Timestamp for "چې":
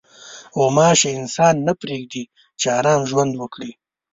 2.59-2.67